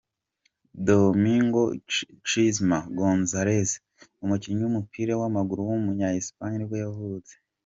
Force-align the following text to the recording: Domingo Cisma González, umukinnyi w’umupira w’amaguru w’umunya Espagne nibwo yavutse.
Domingo 0.87 1.61
Cisma 2.27 2.77
González, 2.99 3.69
umukinnyi 4.23 4.61
w’umupira 4.63 5.13
w’amaguru 5.21 5.59
w’umunya 5.69 6.07
Espagne 6.19 6.57
nibwo 6.59 6.77
yavutse. 6.85 7.33